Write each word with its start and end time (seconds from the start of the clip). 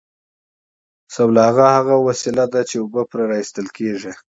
سلواغه 1.13 1.65
هغه 1.77 1.95
وسیله 2.07 2.45
ده 2.53 2.61
چې 2.69 2.75
اوبه 2.79 3.01
پرې 3.09 3.23
را 3.29 3.35
ایستل 3.41 3.67
کیږي 3.77 4.13